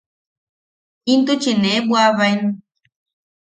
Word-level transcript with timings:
Intuchi 1.11 1.51
nee 1.61 1.79
bwaʼabaen. 1.87 2.39